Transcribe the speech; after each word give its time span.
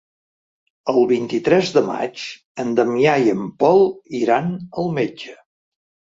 El 0.93 1.03
vint-i-tres 1.11 1.69
de 1.75 1.83
maig 1.89 2.23
en 2.65 2.73
Damià 2.81 3.15
i 3.27 3.35
en 3.35 3.45
Pol 3.61 3.87
iran 4.23 4.51
al 4.87 4.91
metge. 4.99 5.39